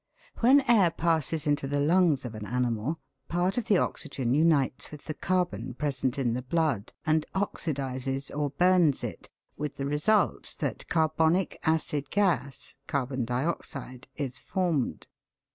[0.39, 5.05] When air passes into the lungs of an animal, part of the oxygen unites with
[5.05, 10.87] the carbon present in the blood and oxidises or burns it, with the result that
[10.87, 15.05] carbonic acid gas (carbon dioxide) is formed.